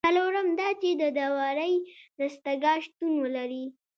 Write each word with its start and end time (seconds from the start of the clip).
څلورم 0.07 0.47
دا 0.59 0.69
چې 0.81 0.89
د 1.01 1.03
داورۍ 1.17 1.73
دستگاه 2.19 2.77
شتون 2.85 3.13
ولري. 3.23 3.63